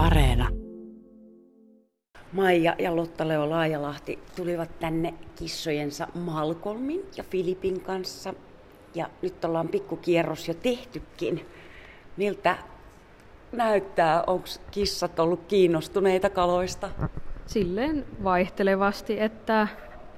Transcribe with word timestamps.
Areena. 0.00 0.48
Maija 2.32 2.74
ja 2.78 2.96
Lotta-Leo 2.96 3.50
Laajalahti 3.50 4.18
tulivat 4.36 4.78
tänne 4.78 5.14
kissojensa 5.36 6.08
Malcolmin 6.14 7.02
ja 7.16 7.24
Filipin 7.30 7.80
kanssa. 7.80 8.34
Ja 8.94 9.10
nyt 9.22 9.44
ollaan 9.44 9.68
pikkukierros 9.68 10.48
jo 10.48 10.54
tehtykin. 10.54 11.46
Miltä 12.16 12.56
näyttää? 13.52 14.24
Onko 14.26 14.46
kissat 14.70 15.20
ollut 15.20 15.40
kiinnostuneita 15.48 16.30
kaloista? 16.30 16.90
Silleen 17.46 18.04
vaihtelevasti, 18.24 19.20
että 19.20 19.68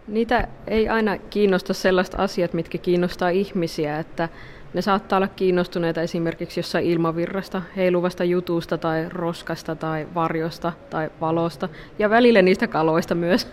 niitä 0.08 0.48
ei 0.66 0.88
aina 0.88 1.18
kiinnosta 1.18 1.74
sellaiset 1.74 2.14
asiat, 2.18 2.52
mitkä 2.52 2.78
kiinnostaa 2.78 3.28
ihmisiä, 3.28 3.98
että 3.98 4.28
ne 4.74 4.82
saattaa 4.82 5.16
olla 5.16 5.28
kiinnostuneita 5.28 6.02
esimerkiksi 6.02 6.60
jossain 6.60 6.86
ilmavirrasta, 6.86 7.62
heiluvasta 7.76 8.24
jutusta 8.24 8.78
tai 8.78 9.08
roskasta 9.08 9.76
tai 9.76 10.08
varjosta 10.14 10.72
tai 10.90 11.10
valosta 11.20 11.68
ja 11.98 12.10
välillä 12.10 12.42
niistä 12.42 12.66
kaloista 12.68 13.14
myös. 13.14 13.48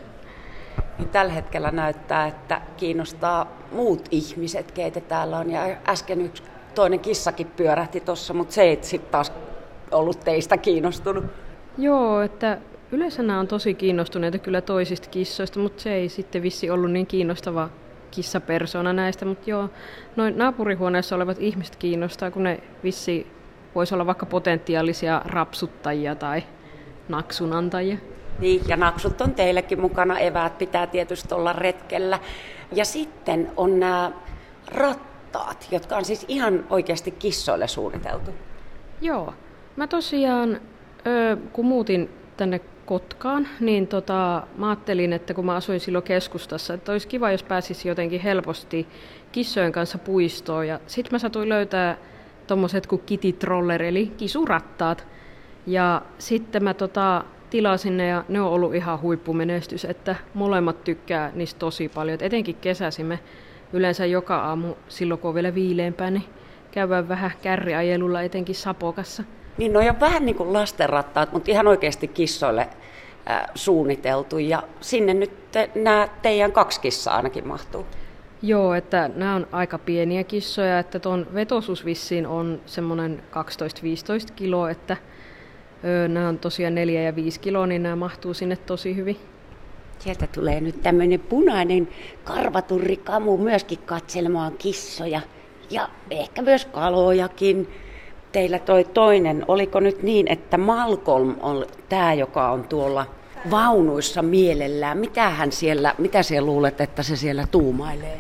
Niin 0.98 1.10
tällä 1.10 1.34
hetkellä 1.34 1.72
näyttää, 1.72 2.28
että 2.28 2.62
kiinnostaa 2.78 3.58
muut 3.72 4.08
ihmiset, 4.12 4.72
keitä 4.72 5.02
täällä 5.02 5.38
on. 5.38 5.52
Ja 5.52 5.78
äsken 5.88 6.22
yksi 6.22 6.44
toinen 6.76 7.00
kissakin 7.00 7.48
pyörähti 7.48 8.00
tuossa, 8.00 8.34
mutta 8.34 8.54
se 8.54 8.62
ei 8.62 8.78
sitten 8.82 9.12
taas 9.12 9.34
ollut 9.92 10.20
teistä 10.20 10.58
kiinnostunut. 10.58 11.26
Joo, 11.78 12.22
että 12.22 12.58
yleensä 12.92 13.24
nämä 13.24 13.40
on 13.40 13.48
tosi 13.48 13.74
kiinnostuneita 13.74 14.38
kyllä 14.38 14.62
toisista 14.62 15.10
kissoista, 15.10 15.60
mutta 15.60 15.84
se 15.84 15.94
ei 15.94 16.10
sitten 16.10 16.44
vissi 16.44 16.70
ollut 16.70 16.92
niin 16.92 17.08
kiinnostava 17.08 17.70
kissapersona 18.12 18.94
näistä, 18.94 19.26
mutta 19.26 19.50
joo, 19.50 19.70
noin 20.16 20.38
naapurihuoneessa 20.38 21.16
olevat 21.16 21.38
ihmiset 21.40 21.76
kiinnostaa, 21.76 22.32
kun 22.32 22.44
ne 22.44 22.60
vissi 22.84 23.28
voisi 23.76 23.94
olla 23.94 24.06
vaikka 24.06 24.26
potentiaalisia 24.26 25.22
rapsuttajia 25.26 26.16
tai 26.16 26.44
naksunantajia. 27.10 27.98
Niin, 28.40 28.62
ja 28.68 28.78
naksut 28.78 29.22
on 29.22 29.34
teillekin 29.34 29.82
mukana, 29.82 30.20
eväät 30.20 30.58
pitää 30.58 30.88
tietysti 30.88 31.34
olla 31.34 31.54
retkellä. 31.54 32.20
Ja 32.72 32.86
sitten 32.86 33.52
on 33.58 33.80
nämä 33.80 34.12
rattaat, 34.72 35.68
jotka 35.72 35.98
on 35.98 36.06
siis 36.06 36.26
ihan 36.28 36.66
oikeasti 36.70 37.12
kissoille 37.12 37.68
suunniteltu. 37.68 38.32
Joo, 39.02 39.34
mä 39.76 39.88
tosiaan, 39.88 40.62
kun 41.54 41.66
muutin 41.66 42.10
tänne 42.38 42.62
Kotkaan, 42.90 43.48
niin 43.60 43.88
tota, 43.88 44.44
mä 44.58 44.70
ajattelin, 44.70 45.14
että 45.14 45.34
kun 45.34 45.46
mä 45.46 45.56
asuin 45.56 45.80
silloin 45.80 46.04
keskustassa, 46.04 46.74
että 46.74 46.92
olisi 46.92 47.08
kiva, 47.08 47.32
jos 47.32 47.44
pääsisi 47.44 47.88
jotenkin 47.88 48.22
helposti 48.22 48.88
kissojen 49.32 49.72
kanssa 49.72 49.98
puistoon. 49.98 50.68
Ja 50.68 50.80
sitten 50.88 51.12
mä 51.12 51.20
satuin 51.20 51.50
löytää 51.50 51.98
tommoset 52.48 52.88
kuin 52.88 53.02
kitty 53.06 53.32
troller, 53.32 53.84
eli 53.84 54.08
kisurattaat. 54.18 55.08
Ja 55.68 56.02
sitten 56.18 56.64
mä 56.64 56.74
tota, 56.74 57.24
tilasin 57.50 57.98
ne 57.98 58.08
ja 58.08 58.26
ne 58.30 58.42
on 58.42 58.52
ollut 58.52 58.76
ihan 58.76 59.02
huippumenestys, 59.02 59.86
että 59.86 60.16
molemmat 60.34 60.84
tykkää 60.84 61.32
niistä 61.36 61.60
tosi 61.60 61.90
paljon. 61.90 62.16
Et 62.16 62.22
etenkin 62.22 62.56
kesäsi 62.56 63.04
me 63.04 63.20
yleensä 63.74 64.06
joka 64.06 64.38
aamu, 64.38 64.76
silloin 64.88 65.20
kun 65.20 65.30
on 65.30 65.36
vielä 65.36 65.56
viileämpää, 65.56 66.12
niin 66.12 66.26
käydään 66.72 67.10
vähän 67.10 67.32
kärriajelulla 67.42 68.22
etenkin 68.22 68.56
Sapokassa. 68.56 69.24
Niin 69.60 69.74
ne 69.74 69.80
on 69.80 70.00
vähän 70.00 70.26
niin 70.26 70.36
kuin 70.36 70.54
lastenrattaat, 70.54 71.32
mutta 71.32 71.52
ihan 71.52 71.68
oikeasti 71.68 72.08
kissoille 72.08 72.70
suunniteltu. 73.56 74.38
Ja 74.38 74.64
sinne 74.82 75.14
nyt 75.14 75.52
te, 75.52 75.70
nämä 75.76 76.08
teidän 76.22 76.52
kaksi 76.52 76.82
kissaa 76.82 77.16
ainakin 77.16 77.48
mahtuu. 77.48 77.86
Joo, 78.42 78.74
että 78.74 79.10
nämä 79.16 79.36
on 79.36 79.48
aika 79.52 79.78
pieniä 79.78 80.24
kissoja, 80.24 80.80
että 80.80 81.00
tuon 81.00 81.28
vetosuus 81.34 81.86
vissiin 81.86 82.28
on 82.28 82.62
semmoinen 82.66 83.24
12-15 84.30 84.34
kiloa, 84.36 84.70
että 84.70 84.98
nämä 86.08 86.30
on 86.30 86.40
tosiaan 86.40 86.76
4 86.76 87.02
ja 87.02 87.16
5 87.16 87.40
kiloa, 87.40 87.68
niin 87.68 87.84
nämä 87.84 87.96
mahtuu 87.96 88.34
sinne 88.34 88.56
tosi 88.56 88.96
hyvin. 88.96 89.18
Sieltä 90.00 90.28
tulee 90.28 90.62
nyt 90.62 90.82
tämmöinen 90.82 91.20
punainen 91.20 91.88
karvaturrikamu 92.24 93.38
myöskin 93.38 93.80
katselemaan 93.86 94.54
kissoja 94.58 95.22
ja 95.70 95.90
ehkä 96.12 96.42
myös 96.42 96.66
kalojakin 96.66 97.70
teillä 98.32 98.60
toi 98.60 98.84
toinen, 98.84 99.46
oliko 99.48 99.80
nyt 99.80 100.04
niin, 100.04 100.32
että 100.32 100.58
Malcolm 100.58 101.36
on 101.42 101.66
tämä, 101.90 102.14
joka 102.14 102.52
on 102.52 102.64
tuolla 102.64 103.06
vaunuissa 103.52 104.22
mielellään. 104.22 104.98
Mitä 104.98 105.30
hän 105.30 105.52
siellä, 105.52 105.96
mitä 105.98 106.24
siellä 106.24 106.46
luulet, 106.46 106.82
että 106.82 107.04
se 107.04 107.16
siellä 107.16 107.48
tuumailee? 107.52 108.18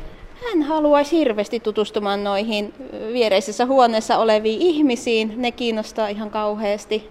Hän 0.49 0.61
haluaisi 0.61 1.17
hirveästi 1.17 1.59
tutustumaan 1.59 2.23
noihin 2.23 2.73
viereisessä 3.13 3.65
huoneessa 3.65 4.17
oleviin 4.17 4.61
ihmisiin. 4.61 5.33
Ne 5.35 5.51
kiinnostaa 5.51 6.07
ihan 6.07 6.29
kauheasti. 6.29 7.09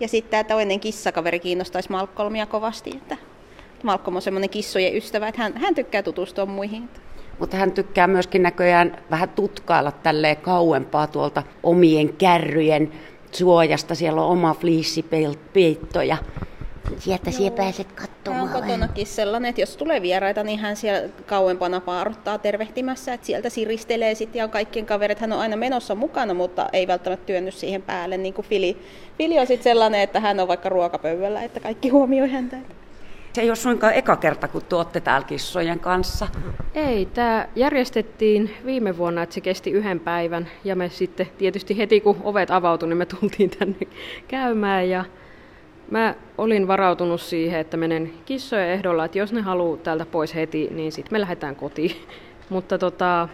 Ja 0.00 0.08
sitten 0.08 0.30
tämä 0.30 0.44
toinen 0.44 0.80
kissakaveri 0.80 1.40
kiinnostaisi 1.40 1.90
Malcolmia 1.90 2.46
kovasti. 2.46 2.90
Että 2.96 3.16
Malcolm 3.82 4.16
on 4.16 4.22
semmoinen 4.22 4.50
kissojen 4.50 4.96
ystävä, 4.96 5.28
että 5.28 5.42
hän, 5.42 5.52
hän 5.56 5.74
tykkää 5.74 6.02
tutustua 6.02 6.46
muihin. 6.46 6.88
Mutta 7.38 7.56
hän 7.56 7.72
tykkää 7.72 8.06
myöskin 8.06 8.42
näköjään 8.42 8.98
vähän 9.10 9.28
tutkailla 9.28 9.92
tälleen 9.92 10.36
kauempaa 10.36 11.06
tuolta 11.06 11.42
omien 11.62 12.12
kärryjen 12.12 12.92
suojasta. 13.32 13.94
Siellä 13.94 14.22
on 14.22 14.30
oma 14.30 14.54
fliissipeitto 14.54 16.02
ja 16.02 16.16
sieltä 16.98 17.30
siellä 17.30 17.56
pääset 17.56 17.92
katsomaan. 17.92 18.48
Hän 18.48 18.56
on 18.56 18.62
kotonakin 18.62 19.06
sellainen, 19.06 19.48
että 19.48 19.60
jos 19.60 19.76
tulee 19.76 20.02
vieraita, 20.02 20.42
niin 20.44 20.58
hän 20.58 20.76
siellä 20.76 21.08
kauempana 21.26 21.80
paarottaa 21.80 22.38
tervehtimässä, 22.38 23.14
että 23.14 23.26
sieltä 23.26 23.50
siristelee 23.50 24.14
sitten 24.14 24.40
ja 24.40 24.48
kaikkien 24.48 24.86
kaverit. 24.86 25.18
Hän 25.18 25.32
on 25.32 25.40
aina 25.40 25.56
menossa 25.56 25.94
mukana, 25.94 26.34
mutta 26.34 26.68
ei 26.72 26.86
välttämättä 26.86 27.26
työnnyt 27.26 27.54
siihen 27.54 27.82
päälle, 27.82 28.16
niin 28.16 28.34
kuin 28.34 28.46
Fili. 28.46 28.76
Fili 29.18 29.38
on 29.38 29.46
sitten 29.46 29.64
sellainen, 29.64 30.00
että 30.00 30.20
hän 30.20 30.40
on 30.40 30.48
vaikka 30.48 30.68
ruokapöydällä, 30.68 31.42
että 31.42 31.60
kaikki 31.60 31.88
huomioi 31.88 32.30
häntä. 32.30 32.56
Se 33.38 33.42
ei 33.42 33.50
ole 33.50 33.56
suinkaan 33.56 33.94
eka 33.94 34.16
kerta, 34.16 34.48
kun 34.48 34.62
tuotte 34.68 35.00
täällä 35.00 35.26
kissojen 35.26 35.80
kanssa. 35.80 36.28
Ei, 36.74 37.06
tämä 37.06 37.48
järjestettiin 37.56 38.54
viime 38.64 38.96
vuonna, 38.96 39.22
että 39.22 39.34
se 39.34 39.40
kesti 39.40 39.70
yhden 39.70 40.00
päivän. 40.00 40.48
Ja 40.64 40.76
me 40.76 40.88
sitten 40.88 41.26
tietysti 41.38 41.78
heti 41.78 42.00
kun 42.00 42.16
ovet 42.24 42.50
avautui, 42.50 42.88
niin 42.88 42.96
me 42.96 43.06
tultiin 43.06 43.50
tänne 43.50 43.76
käymään. 44.28 44.88
Ja 44.88 45.04
mä 45.90 46.14
olin 46.38 46.68
varautunut 46.68 47.20
siihen, 47.20 47.60
että 47.60 47.76
menen 47.76 48.12
kissojen 48.24 48.68
ehdolla, 48.68 49.04
että 49.04 49.18
jos 49.18 49.32
ne 49.32 49.40
haluaa 49.40 49.76
täältä 49.76 50.06
pois 50.06 50.34
heti, 50.34 50.68
niin 50.70 50.92
sitten 50.92 51.14
me 51.14 51.20
lähdetään 51.20 51.56
kotiin. 51.56 51.96
Mutta 52.48 52.78
tota, 52.78 53.28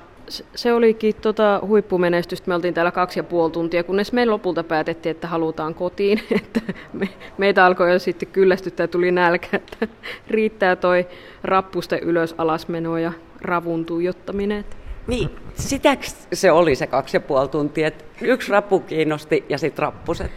se 0.54 0.72
olikin 0.72 1.14
tota 1.14 1.60
huippumenestystä. 1.66 2.48
Me 2.48 2.54
oltiin 2.54 2.74
täällä 2.74 2.92
kaksi 2.92 3.18
ja 3.18 3.24
puoli 3.24 3.50
tuntia, 3.50 3.84
kunnes 3.84 4.12
me 4.12 4.26
lopulta 4.26 4.64
päätettiin, 4.64 5.10
että 5.10 5.28
halutaan 5.28 5.74
kotiin. 5.74 6.20
Että 6.36 6.60
me, 6.92 7.08
meitä 7.38 7.66
alkoi 7.66 7.92
jo 7.92 7.98
sitten 7.98 8.28
kyllästyttää, 8.28 8.86
tuli 8.86 9.10
nälkä, 9.10 9.56
että 9.56 9.88
riittää 10.28 10.76
toi 10.76 11.06
rappusten 11.44 11.98
ylös 11.98 12.34
alasmeno 12.38 12.98
ja 12.98 13.12
ravun 13.40 13.84
tuijottaminen. 13.84 14.64
Niin, 15.06 15.30
sitäkö 15.54 16.06
se 16.32 16.52
oli 16.52 16.74
se 16.74 16.86
kaksi 16.86 17.16
ja 17.16 17.20
puoli 17.20 17.48
tuntia, 17.48 17.88
että 17.88 18.04
yksi 18.20 18.52
rappu 18.52 18.80
kiinnosti 18.80 19.44
ja 19.48 19.58
sitten 19.58 19.82
rappuset? 19.82 20.30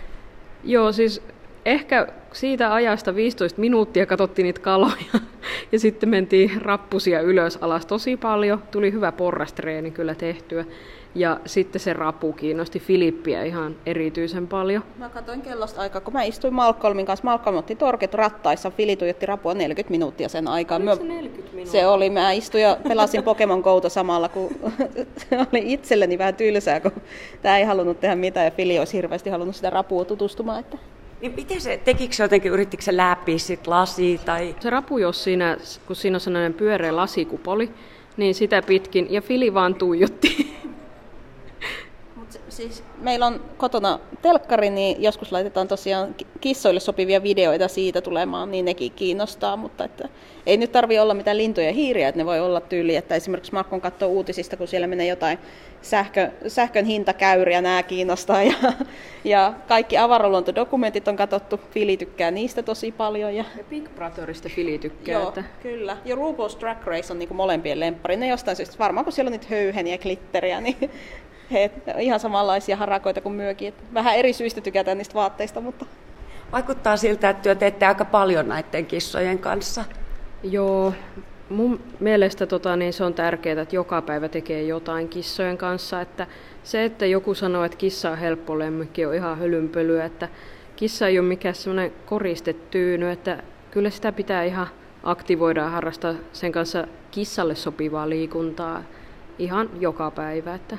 Joo, 0.64 0.92
siis 0.92 1.22
ehkä 1.68 2.08
siitä 2.32 2.74
ajasta 2.74 3.16
15 3.16 3.62
minuuttia 3.62 4.06
katsottiin 4.06 4.44
niitä 4.44 4.62
kaloja 4.62 4.96
ja 5.72 5.80
sitten 5.80 6.10
mentiin 6.10 6.62
rappusia 6.62 7.22
ylös 7.22 7.58
alas 7.62 7.86
tosi 7.86 8.18
paljon. 8.18 8.64
Tuli 8.72 8.92
hyvä 8.92 9.12
porrastreeni 9.12 9.92
kyllä 9.92 10.16
tehtyä. 10.16 10.66
Ja 11.16 11.40
sitten 11.46 11.80
se 11.80 11.94
rapu 11.94 12.34
kiinnosti 12.34 12.80
Filippiä 12.80 13.44
ihan 13.44 13.76
erityisen 13.86 14.48
paljon. 14.48 14.84
Mä 14.98 15.10
katsoin 15.10 15.42
kellosta 15.42 15.82
aikaa, 15.82 16.02
kun 16.02 16.14
mä 16.14 16.24
istuin 16.24 16.54
Malcolmin 16.54 17.06
kanssa. 17.06 17.26
Malcolm 17.26 17.58
otti 17.58 17.76
torket 17.76 18.14
rattaissa, 18.14 18.72
Fili 18.72 18.96
tuijotti 18.96 19.26
rapua 19.26 19.54
40 19.54 19.92
minuuttia 19.92 20.30
sen 20.30 20.48
aikaa. 20.48 20.78
Oliko 20.78 20.96
se 20.96 21.04
40 21.04 21.56
minuuttia? 21.56 21.82
Se 21.82 21.88
oli, 21.88 22.10
mä 22.10 22.32
istuin 22.32 22.64
ja 22.64 22.78
pelasin 22.88 23.24
Pokemon 23.24 23.60
Gouta 23.60 23.90
samalla, 23.90 24.30
kun 24.30 24.50
se 25.30 25.38
oli 25.40 25.74
itselleni 25.74 26.18
vähän 26.18 26.36
tylsää, 26.36 26.80
kun 26.80 26.92
tämä 27.42 27.58
ei 27.58 27.66
halunnut 27.66 28.00
tehdä 28.00 28.16
mitään 28.16 28.46
ja 28.46 28.52
Fili 28.52 28.80
olisi 28.80 28.98
hirveästi 28.98 29.30
halunnut 29.30 29.56
sitä 29.56 29.70
rapua 29.70 30.06
tutustumaan. 30.06 30.60
Että... 30.60 30.78
Niin 31.22 31.34
miten 31.36 31.62
se, 31.62 31.78
tekikö 31.78 32.16
se 32.16 32.24
jotenkin, 32.24 32.52
yrittikö 32.52 32.84
se 32.84 32.98
läpi 32.98 33.40
sit 33.40 33.68
lasi 33.68 34.22
tai... 34.26 34.56
Se 34.60 34.70
rapu, 34.70 34.98
jos 34.98 35.24
siinä, 35.24 35.58
kun 35.86 35.96
siinä 35.96 36.16
on 36.16 36.22
sellainen 36.22 36.54
pyöreä 36.54 36.96
lasikupoli, 36.96 37.72
niin 38.18 38.36
sitä 38.36 38.62
pitkin, 38.62 39.08
ja 39.10 39.22
Fili 39.22 39.54
vaan 39.54 39.76
tuijotti. 39.76 40.47
Siis 42.58 42.84
meillä 43.02 43.26
on 43.26 43.42
kotona 43.58 44.00
telkkari, 44.22 44.70
niin 44.70 45.04
joskus 45.04 45.32
laitetaan 45.32 45.68
tosiaan 45.68 46.16
kissoille 46.42 46.80
sopivia 46.80 47.24
videoita 47.24 47.68
siitä 47.68 48.02
tulemaan, 48.02 48.52
niin 48.52 48.66
nekin 48.66 48.92
kiinnostaa, 48.92 49.58
mutta 49.58 49.84
että 49.84 50.10
ei 50.46 50.58
nyt 50.58 50.72
tarvi 50.72 51.00
olla 51.00 51.14
mitään 51.14 51.38
lintuja 51.38 51.68
ja 51.68 51.74
hiiriä, 51.74 52.08
että 52.08 52.20
ne 52.20 52.26
voi 52.26 52.40
olla 52.40 52.62
tyyli, 52.62 52.96
että 52.96 53.16
esimerkiksi 53.16 53.54
Markon 53.54 53.82
katsoo 53.82 54.10
uutisista, 54.10 54.58
kun 54.58 54.68
siellä 54.68 54.88
menee 54.88 55.08
jotain 55.08 55.40
sähkö, 55.82 56.32
sähkön 56.48 56.86
hintakäyriä, 56.86 57.62
nämä 57.62 57.84
kiinnostaa 57.84 58.44
ja, 58.44 58.54
ja 59.24 59.54
kaikki 59.68 59.98
avaruusluontodokumentit 59.98 61.08
on 61.08 61.16
katsottu, 61.16 61.60
Fili 61.72 61.98
tykkää 61.98 62.32
niistä 62.32 62.64
tosi 62.64 62.92
paljon. 62.92 63.36
Ja, 63.36 63.46
ja 63.58 63.64
Big 63.64 63.90
Brotherista 63.96 64.50
Fili 64.50 64.78
tykkää. 64.78 65.20
Joo, 65.20 65.28
että... 65.28 65.44
kyllä. 65.64 65.98
Ja 66.06 66.16
RuPaul's 66.16 66.60
Drag 66.60 66.86
Race 66.86 67.14
on 67.14 67.20
niin 67.20 67.28
kuin 67.28 67.38
molempien 67.38 67.80
lemppari. 67.80 68.18
Ne 68.18 68.28
jostain 68.28 68.58
syystä, 68.58 68.76
varmaan 68.80 69.04
kun 69.04 69.14
siellä 69.14 69.30
on 69.30 69.32
niitä 69.32 69.48
höyheniä 69.50 69.94
ja 69.94 69.98
glitteriä, 69.98 70.62
niin 70.62 70.92
he 71.52 71.72
ihan 72.00 72.20
samanlaisia 72.20 72.76
harakoita 72.76 73.22
kuin 73.22 73.36
myökin. 73.36 73.74
Vähän 73.94 74.16
eri 74.16 74.34
syistä 74.34 74.62
tykätään 74.62 74.98
niistä 74.98 75.16
vaatteista, 75.16 75.62
mutta... 75.62 75.86
Vaikuttaa 76.52 76.98
siltä, 76.98 77.30
että 77.30 77.44
työ 77.44 77.56
teette 77.56 77.86
aika 77.86 78.06
paljon 78.06 78.48
näiden 78.48 78.86
kissojen 78.86 79.40
kanssa. 79.40 79.86
Joo, 80.44 80.94
mun 81.50 81.80
mielestä 82.00 82.46
tota, 82.46 82.76
niin 82.76 82.94
se 82.94 83.04
on 83.04 83.14
tärkeää, 83.14 83.62
että 83.62 83.76
joka 83.76 84.02
päivä 84.02 84.30
tekee 84.30 84.64
jotain 84.64 85.10
kissojen 85.10 85.58
kanssa. 85.58 86.02
Että 86.02 86.28
se, 86.64 86.86
että 86.86 87.06
joku 87.06 87.34
sanoo, 87.34 87.64
että 87.64 87.78
kissa 87.78 88.12
on 88.12 88.18
helppo 88.18 88.60
lemmikki, 88.60 89.06
on 89.06 89.16
ihan 89.16 89.38
hölynpölyä. 89.38 90.06
Että 90.06 90.30
kissa 90.76 91.08
ei 91.08 91.20
ole 91.20 91.28
mikään 91.28 91.56
semmoinen 91.56 91.94
koristetyyny, 92.06 93.10
että 93.12 93.44
kyllä 93.72 93.90
sitä 93.90 94.12
pitää 94.12 94.44
ihan 94.44 94.68
aktivoida 95.04 95.62
ja 95.62 95.70
harrastaa 95.70 96.14
sen 96.34 96.52
kanssa 96.52 96.88
kissalle 97.12 97.56
sopivaa 97.56 98.10
liikuntaa 98.10 98.84
ihan 99.40 99.70
joka 99.80 100.12
päivä. 100.12 100.56
Että. 100.56 100.78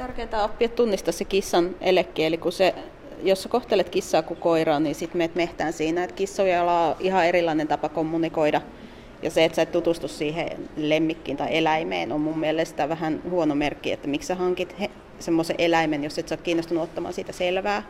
Tärkeää 0.00 0.44
oppia 0.44 0.68
tunnistaa 0.68 1.12
se 1.12 1.24
kissan 1.24 1.76
elekki, 1.80 2.24
eli 2.24 2.38
kun 2.38 2.52
se 2.52 2.74
jos 3.22 3.42
sä 3.42 3.48
kohtelet 3.48 3.88
kissaa 3.88 4.22
kuin 4.22 4.40
koiraa, 4.40 4.80
niin 4.80 4.94
sitten 4.94 5.18
meet 5.18 5.34
mehtään 5.34 5.72
siinä, 5.72 6.04
että 6.04 6.16
kissoja 6.16 6.62
on 6.62 6.96
ihan 7.00 7.26
erilainen 7.26 7.68
tapa 7.68 7.88
kommunikoida. 7.88 8.60
Ja 9.22 9.30
se, 9.30 9.44
että 9.44 9.56
sä 9.56 9.62
et 9.62 9.72
tutustu 9.72 10.08
siihen 10.08 10.48
lemmikkiin 10.76 11.36
tai 11.36 11.56
eläimeen, 11.56 12.12
on 12.12 12.20
mun 12.20 12.38
mielestä 12.38 12.88
vähän 12.88 13.22
huono 13.30 13.54
merkki, 13.54 13.92
että 13.92 14.08
miksi 14.08 14.26
sä 14.26 14.34
hankit 14.34 14.76
semmoisen 15.18 15.56
eläimen, 15.58 16.04
jos 16.04 16.18
et 16.18 16.28
sä 16.28 16.34
ole 16.34 16.42
kiinnostunut 16.42 16.84
ottamaan 16.84 17.14
siitä 17.14 17.32
selvää. 17.32 17.82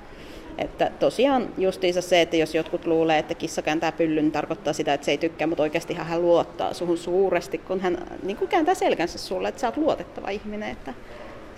Että 0.58 0.90
tosiaan 0.98 1.48
justiinsa 1.58 2.00
se, 2.00 2.20
että 2.20 2.36
jos 2.36 2.54
jotkut 2.54 2.86
luulee, 2.86 3.18
että 3.18 3.34
kissa 3.34 3.62
kääntää 3.62 3.92
pyllyn, 3.92 4.24
niin 4.24 4.32
tarkoittaa 4.32 4.72
sitä, 4.72 4.94
että 4.94 5.04
se 5.04 5.10
ei 5.10 5.18
tykkää, 5.18 5.46
mutta 5.46 5.62
oikeasti 5.62 5.94
hän 5.94 6.22
luottaa 6.22 6.74
suhun 6.74 6.98
suuresti, 6.98 7.58
kun 7.58 7.80
hän 7.80 8.06
niin 8.22 8.36
kuin 8.36 8.48
kääntää 8.48 8.74
selkänsä 8.74 9.18
sulle, 9.18 9.48
että 9.48 9.60
sä 9.60 9.68
oot 9.68 9.76
luotettava 9.76 10.30
ihminen, 10.30 10.70
että 10.70 10.94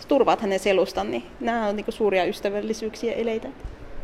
turvaat 0.08 0.40
hänen 0.40 0.58
selustan, 0.58 1.10
niin 1.10 1.22
nämä 1.40 1.66
on 1.66 1.76
niin 1.76 1.84
kuin 1.84 1.94
suuria 1.94 2.24
ystävällisyyksiä 2.24 3.12
eleitä. 3.12 3.48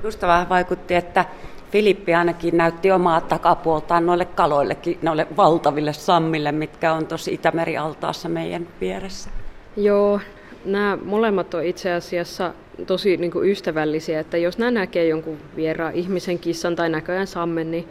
Justa 0.05 0.27
vähän 0.27 0.49
vaikutti, 0.49 0.95
että 0.95 1.25
Filippi 1.71 2.15
ainakin 2.15 2.57
näytti 2.57 2.91
omaa 2.91 3.21
takapuoltaan 3.21 4.07
noille 4.07 4.25
kaloillekin, 4.25 4.99
noille 5.03 5.27
valtaville 5.37 5.93
sammille, 5.93 6.53
mitkä 6.53 6.93
on 6.93 7.07
tosi 7.07 7.35
Itämeri-altaassa 7.35 8.29
meidän 8.29 8.69
vieressä. 8.81 9.31
Joo, 9.77 10.21
nämä 10.65 10.99
molemmat 11.05 11.55
on 11.55 11.65
itse 11.65 11.93
asiassa 11.93 12.55
tosi 12.87 13.17
niin 13.17 13.31
kuin 13.31 13.51
ystävällisiä, 13.51 14.21
että 14.21 14.37
jos 14.37 14.59
nämä 14.59 14.71
näkee 14.71 15.07
jonkun 15.07 15.39
vieraan 15.57 15.95
ihmisen 15.95 16.39
kissan 16.39 16.77
tai 16.77 16.89
näköjään 16.89 17.27
sammen, 17.27 17.71
niin 17.71 17.89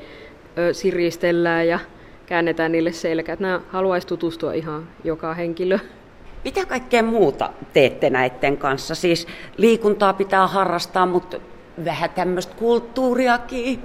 ö, 0.57 0.73
siristellään 0.73 1.67
ja 1.67 1.79
käännetään 2.25 2.71
niille 2.71 2.91
selkä. 2.91 3.33
Että 3.33 3.45
nämä 3.45 3.61
haluaisi 3.69 4.07
tutustua 4.07 4.53
ihan 4.53 4.87
joka 5.03 5.33
henkilö. 5.33 5.79
Mitä 6.43 6.65
kaikkea 6.65 7.03
muuta 7.03 7.49
teette 7.73 8.09
näiden 8.09 8.57
kanssa? 8.57 8.95
Siis 8.95 9.27
liikuntaa 9.57 10.13
pitää 10.13 10.47
harrastaa, 10.47 11.05
mutta 11.05 11.37
vähän 11.85 12.09
tämmöistä 12.09 12.55
kulttuuriakin. 12.55 13.79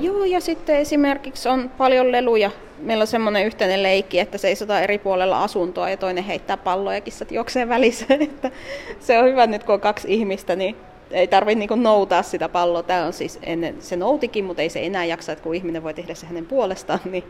Joo, 0.00 0.24
ja 0.24 0.40
sitten 0.40 0.76
esimerkiksi 0.76 1.48
on 1.48 1.70
paljon 1.78 2.12
leluja. 2.12 2.50
Meillä 2.78 3.02
on 3.02 3.06
semmoinen 3.06 3.46
yhteinen 3.46 3.82
leikki, 3.82 4.18
että 4.18 4.38
seisotaan 4.38 4.82
eri 4.82 4.98
puolella 4.98 5.42
asuntoa 5.42 5.90
ja 5.90 5.96
toinen 5.96 6.24
heittää 6.24 6.56
palloa 6.56 6.94
ja 6.94 7.00
kissat 7.00 7.32
juoksee 7.32 7.68
välissä. 7.68 8.06
Että 8.20 8.50
se 9.00 9.18
on 9.18 9.24
hyvä 9.24 9.46
nyt, 9.46 9.64
kun 9.64 9.74
on 9.74 9.80
kaksi 9.80 10.08
ihmistä, 10.14 10.56
niin 10.56 10.76
ei 11.10 11.28
tarvitse 11.28 11.58
niin 11.58 11.82
noutaa 11.82 12.22
sitä 12.22 12.48
palloa. 12.48 12.82
Tämä 12.82 13.06
on 13.06 13.12
siis 13.12 13.38
ennen, 13.42 13.76
se 13.80 13.96
noutikin, 13.96 14.44
mutta 14.44 14.62
ei 14.62 14.68
se 14.68 14.86
enää 14.86 15.04
jaksa, 15.04 15.32
että 15.32 15.42
kun 15.42 15.54
ihminen 15.54 15.82
voi 15.82 15.94
tehdä 15.94 16.14
se 16.14 16.26
hänen 16.26 16.46
puolestaan, 16.46 17.00
niin 17.04 17.24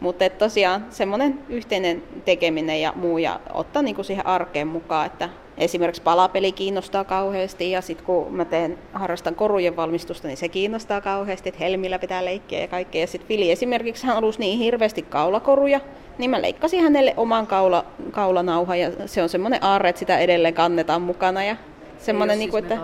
mutta 0.00 0.30
tosiaan 0.30 0.86
semmoinen 0.90 1.38
yhteinen 1.48 2.02
tekeminen 2.24 2.80
ja 2.80 2.92
muu 2.96 3.18
ja 3.18 3.40
ottaa 3.54 3.82
niinku 3.82 4.02
siihen 4.02 4.26
arkeen 4.26 4.68
mukaan, 4.68 5.06
että 5.06 5.28
esimerkiksi 5.58 6.02
palapeli 6.02 6.52
kiinnostaa 6.52 7.04
kauheasti 7.04 7.70
ja 7.70 7.80
sitten 7.80 8.06
kun 8.06 8.34
mä 8.34 8.44
teen, 8.44 8.78
harrastan 8.92 9.34
korujen 9.34 9.76
valmistusta, 9.76 10.28
niin 10.28 10.36
se 10.36 10.48
kiinnostaa 10.48 11.00
kauheasti, 11.00 11.48
että 11.48 11.64
helmillä 11.64 11.98
pitää 11.98 12.24
leikkiä 12.24 12.60
ja 12.60 12.68
kaikkea. 12.68 13.00
Ja 13.00 13.06
sitten 13.06 13.28
Fili 13.28 13.50
esimerkiksi 13.50 14.06
hän 14.06 14.14
halusi 14.14 14.38
niin 14.38 14.58
hirveästi 14.58 15.02
kaulakoruja, 15.02 15.80
niin 16.18 16.30
mä 16.30 16.42
leikkasin 16.42 16.82
hänelle 16.82 17.14
oman 17.16 17.46
kaula, 17.46 17.84
kaulanauhan 18.10 18.80
ja 18.80 18.90
se 19.06 19.22
on 19.22 19.28
semmoinen 19.28 19.64
aarre, 19.64 19.88
että 19.88 19.98
sitä 19.98 20.18
edelleen 20.18 20.54
kannetaan 20.54 21.02
mukana 21.02 21.44
ja 21.44 21.56
semmoinen, 21.98 22.34
ei, 22.34 22.38
niin 22.38 22.50
kuin, 22.50 22.62
että 22.62 22.78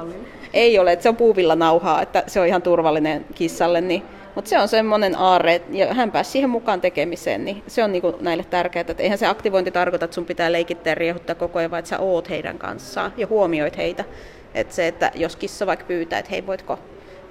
ei 0.53 0.79
ole, 0.79 0.93
että 0.93 1.03
se 1.03 1.09
on 1.09 1.17
puuvilla 1.17 1.55
nauhaa, 1.55 2.03
että 2.03 2.25
se 2.27 2.41
on 2.41 2.47
ihan 2.47 2.63
turvallinen 2.63 3.25
kissalle, 3.35 3.81
niin 3.81 4.03
mutta 4.35 4.49
se 4.49 4.59
on 4.59 4.69
semmoinen 4.69 5.19
aarre, 5.19 5.63
ja 5.71 5.95
hän 5.95 6.11
pääsi 6.11 6.31
siihen 6.31 6.51
mukaan 6.51 6.81
tekemiseen, 6.81 7.45
niin 7.45 7.63
se 7.67 7.85
on 7.85 7.93
niinku 7.93 8.17
näille 8.21 8.45
tärkeää. 8.51 8.85
Että 8.89 9.03
eihän 9.03 9.19
se 9.19 9.27
aktivointi 9.27 9.71
tarkoita, 9.71 10.05
että 10.05 10.15
sun 10.15 10.27
pitää 10.27 10.53
leikittää 10.53 10.91
ja 10.91 10.95
riehuttaa 10.95 11.35
koko 11.35 11.59
ajan, 11.59 11.71
vaan 11.71 11.79
että 11.79 11.89
sä 11.89 11.99
oot 11.99 12.31
heidän 12.31 12.59
kanssaan 12.59 13.13
ja 13.17 13.27
huomioit 13.27 13.77
heitä. 13.77 14.05
Että 14.55 14.75
se, 14.75 14.89
että 14.89 15.11
jos 15.15 15.37
kissa 15.37 15.67
vaikka 15.67 15.87
pyytää, 15.87 16.19
että 16.19 16.31
hei 16.31 16.47
voitko, 16.47 16.79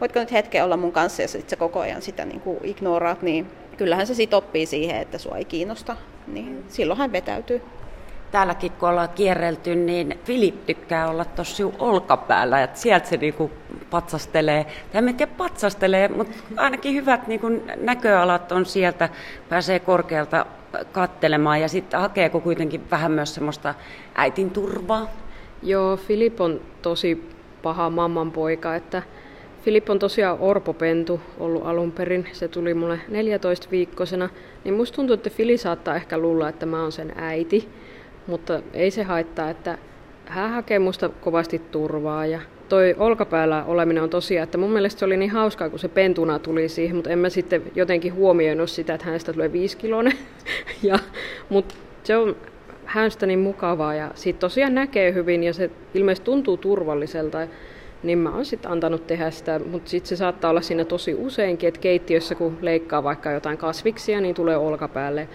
voitko 0.01 0.19
nyt 0.19 0.31
hetken 0.31 0.63
olla 0.63 0.77
mun 0.77 0.91
kanssa 0.91 1.21
ja 1.21 1.27
sit 1.27 1.49
sä 1.49 1.55
koko 1.55 1.79
ajan 1.79 2.01
sitä 2.01 2.25
niinku 2.25 2.59
ignoraat, 2.63 3.21
niin 3.21 3.47
kyllähän 3.77 4.07
se 4.07 4.13
sit 4.13 4.33
oppii 4.33 4.65
siihen, 4.65 5.01
että 5.01 5.17
sua 5.17 5.37
ei 5.37 5.45
kiinnosta. 5.45 5.95
Niin 6.27 6.65
silloin 6.67 6.99
hän 6.99 7.11
vetäytyy 7.11 7.61
täälläkin 8.33 8.71
kun 8.71 8.89
ollaan 8.89 9.09
kierrelty, 9.09 9.75
niin 9.75 10.19
Filip 10.23 10.65
tykkää 10.65 11.09
olla 11.09 11.25
tuossa 11.25 11.63
olkapäällä, 11.79 12.63
että 12.63 12.79
sieltä 12.79 13.09
se 13.09 13.17
niinku 13.17 13.51
patsastelee. 13.93 14.65
Tai 14.93 15.07
en 15.07 15.15
tiedä 15.15 15.31
patsastelee, 15.37 16.07
mutta 16.07 16.37
ainakin 16.57 16.93
hyvät 16.95 17.27
niinku 17.27 17.47
näköalat 17.81 18.51
on 18.51 18.65
sieltä, 18.65 19.09
pääsee 19.49 19.79
korkealta 19.79 20.45
kattelemaan 20.91 21.61
ja 21.61 21.67
sitten 21.67 21.99
hakeeko 21.99 22.39
kuitenkin 22.39 22.81
vähän 22.91 23.11
myös 23.11 23.35
semmoista 23.35 23.73
äitin 24.15 24.49
turvaa? 24.49 25.07
Joo, 25.63 25.97
Filip 25.97 26.41
on 26.41 26.61
tosi 26.81 27.29
paha 27.63 27.89
mamman 27.89 28.31
poika, 28.31 28.75
että 28.75 29.03
Filip 29.61 29.89
on 29.89 29.99
tosiaan 29.99 30.37
orpopentu 30.39 31.21
ollut 31.39 31.65
alun 31.65 31.91
perin. 31.91 32.27
Se 32.31 32.47
tuli 32.47 32.73
mulle 32.73 32.99
14 33.07 33.67
viikkosena. 33.71 34.29
Niin 34.63 34.73
musta 34.73 34.95
tuntuu, 34.95 35.13
että 35.13 35.29
Fili 35.29 35.57
saattaa 35.57 35.95
ehkä 35.95 36.17
luulla, 36.17 36.49
että 36.49 36.65
mä 36.65 36.81
oon 36.81 36.91
sen 36.91 37.13
äiti 37.15 37.69
mutta 38.27 38.61
ei 38.73 38.91
se 38.91 39.03
haittaa, 39.03 39.49
että 39.49 39.77
hän 40.25 40.51
hakee 40.51 40.79
musta 40.79 41.09
kovasti 41.09 41.59
turvaa 41.59 42.25
ja 42.25 42.39
toi 42.69 42.95
olkapäällä 42.97 43.63
oleminen 43.65 44.03
on 44.03 44.09
tosiaan, 44.09 44.43
että 44.43 44.57
mun 44.57 44.71
mielestä 44.71 44.99
se 44.99 45.05
oli 45.05 45.17
niin 45.17 45.31
hauskaa, 45.31 45.69
kun 45.69 45.79
se 45.79 45.87
pentuna 45.87 46.39
tuli 46.39 46.69
siihen, 46.69 46.95
mutta 46.95 47.09
en 47.09 47.19
mä 47.19 47.29
sitten 47.29 47.61
jotenkin 47.75 48.13
huomioinut 48.13 48.69
sitä, 48.69 48.93
että 48.93 49.05
hänestä 49.05 49.33
tulee 49.33 49.51
viisi 49.51 49.77
kilonen. 49.77 50.13
ja, 50.83 50.99
mutta 51.49 51.75
se 52.03 52.17
on 52.17 52.35
hänestä 52.85 53.25
niin 53.25 53.39
mukavaa 53.39 53.95
ja 53.95 54.11
siitä 54.15 54.39
tosiaan 54.39 54.75
näkee 54.75 55.13
hyvin 55.13 55.43
ja 55.43 55.53
se 55.53 55.69
ilmeisesti 55.93 56.25
tuntuu 56.25 56.57
turvalliselta. 56.57 57.47
Niin 58.03 58.17
mä 58.17 58.35
oon 58.35 58.45
sitten 58.45 58.71
antanut 58.71 59.07
tehdä 59.07 59.31
sitä, 59.31 59.59
mutta 59.59 59.89
sitten 59.89 60.09
se 60.09 60.15
saattaa 60.15 60.49
olla 60.49 60.61
siinä 60.61 60.85
tosi 60.85 61.13
useinkin, 61.13 61.67
että 61.67 61.79
keittiössä 61.79 62.35
kun 62.35 62.57
leikkaa 62.61 63.03
vaikka 63.03 63.31
jotain 63.31 63.57
kasviksia, 63.57 64.21
niin 64.21 64.35
tulee 64.35 64.57
olkapäälle 64.57 65.27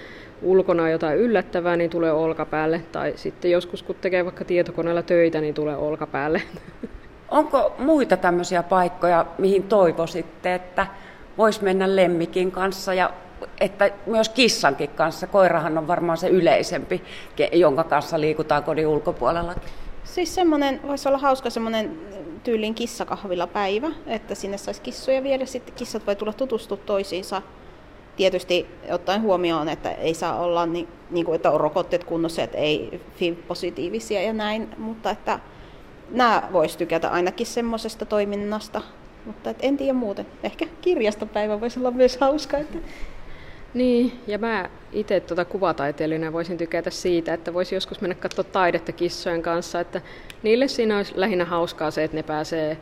ulkona 0.42 0.90
jotain 0.90 1.18
yllättävää, 1.18 1.76
niin 1.76 1.90
tulee 1.90 2.12
olkapäälle. 2.12 2.82
Tai 2.92 3.12
sitten 3.16 3.50
joskus, 3.50 3.82
kun 3.82 3.97
tekee 4.00 4.25
vaikka 4.25 4.44
tietokoneella 4.44 5.02
töitä, 5.02 5.40
niin 5.40 5.54
tulee 5.54 5.76
olkapäälle. 5.76 6.42
Onko 7.30 7.75
muita 7.78 8.16
tämmöisiä 8.16 8.62
paikkoja, 8.62 9.26
mihin 9.38 9.62
toivoisitte, 9.62 10.54
että 10.54 10.87
voisi 11.38 11.64
mennä 11.64 11.97
lemmikin 11.97 12.52
kanssa 12.52 12.94
ja 12.94 13.11
että 13.61 13.90
myös 14.06 14.28
kissankin 14.28 14.90
kanssa. 14.90 15.26
Koirahan 15.26 15.78
on 15.78 15.87
varmaan 15.88 16.18
se 16.18 16.28
yleisempi, 16.28 17.02
jonka 17.52 17.85
kanssa 17.85 18.20
liikutaan 18.20 18.64
kodin 18.64 18.87
ulkopuolella. 18.87 19.54
Siis 20.04 20.35
semmoinen, 20.35 20.80
voisi 20.87 21.08
olla 21.08 21.18
hauska 21.18 21.50
semmoinen 21.50 21.99
tyylin 22.44 22.75
kissakahvilla 22.75 23.47
päivä, 23.47 23.88
että 24.06 24.35
sinne 24.35 24.58
saisi 24.58 24.82
kissoja 24.82 25.23
viedä. 25.23 25.47
Sitten 25.47 25.75
kissat 25.75 26.06
voi 26.06 26.16
tulla 26.16 26.32
tutustua 26.32 26.76
toisiinsa 26.76 27.42
tietysti 28.16 28.66
ottaen 28.90 29.23
huomioon, 29.23 29.68
että 29.68 29.90
ei 29.90 30.14
saa 30.14 30.40
olla 30.40 30.66
niin, 30.66 30.88
niin 31.11 31.26
kuin, 31.26 31.37
että 31.37 31.50
on 31.50 31.61
rokotteet 31.61 32.04
kunnossa, 32.04 32.42
että 32.42 32.58
ei 32.58 33.00
FIV-positiivisia 33.16 34.23
ja 34.23 34.32
näin, 34.32 34.68
mutta 34.78 35.11
että 35.11 35.38
nämä 36.10 36.48
voisi 36.52 36.78
tykätä 36.78 37.08
ainakin 37.08 37.46
semmoisesta 37.46 38.06
toiminnasta, 38.06 38.82
mutta 39.26 39.50
et 39.50 39.56
en 39.60 39.76
tiedä 39.76 39.92
muuten. 39.92 40.26
Ehkä 40.42 40.66
kirjastopäivä 40.80 41.60
voisi 41.60 41.78
olla 41.78 41.90
myös 41.90 42.16
hauska. 42.16 42.58
Että... 42.58 42.78
Niin, 43.74 44.20
ja 44.26 44.38
mä 44.38 44.70
itse 44.92 45.20
tuota 45.20 45.44
kuvataiteilijana 45.44 46.32
voisin 46.32 46.58
tykätä 46.58 46.90
siitä, 46.90 47.34
että 47.34 47.54
voisi 47.54 47.74
joskus 47.74 48.00
mennä 48.00 48.14
katsoa 48.14 48.44
taidetta 48.44 48.92
kissojen 48.92 49.42
kanssa, 49.42 49.80
että 49.80 50.00
niille 50.42 50.68
siinä 50.68 50.96
olisi 50.96 51.12
lähinnä 51.16 51.44
hauskaa 51.44 51.90
se, 51.90 52.04
että 52.04 52.16
ne 52.16 52.22
pääsee 52.22 52.78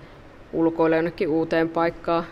ulkoille 0.52 0.96
jonnekin 0.96 1.28
uuteen 1.28 1.68
paikkaan 1.68 2.24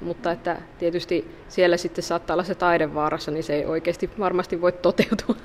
mutta 0.00 0.32
että 0.32 0.56
tietysti 0.78 1.30
siellä 1.48 1.76
sitten 1.76 2.04
saattaa 2.04 2.34
olla 2.34 2.44
se 2.44 2.54
taidevaarassa, 2.54 3.30
niin 3.30 3.44
se 3.44 3.54
ei 3.54 3.66
oikeasti 3.66 4.10
varmasti 4.18 4.60
voi 4.60 4.72
toteutua. 4.72 5.36